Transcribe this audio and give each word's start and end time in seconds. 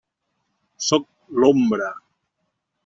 Sóc 0.87 1.05
l'Ombra. 1.43 1.93